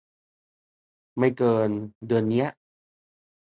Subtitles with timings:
[1.17, 1.69] ไม่เกิน
[2.07, 2.47] เดือนเนี้ย